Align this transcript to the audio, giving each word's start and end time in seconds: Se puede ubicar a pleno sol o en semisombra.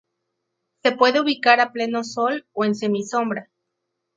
Se 0.81 0.93
puede 0.93 1.21
ubicar 1.21 1.59
a 1.59 1.71
pleno 1.71 2.03
sol 2.03 2.47
o 2.53 2.65
en 2.65 2.73
semisombra. 2.73 3.51